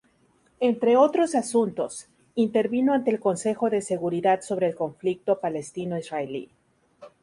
[0.59, 6.49] Entre otros asuntos, intervino ante el Consejo de Seguridad sobre el conflicto palestino-israelí.